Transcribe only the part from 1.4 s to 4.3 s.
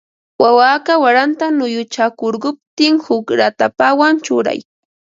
nuyuchakurquptin huk ratapawan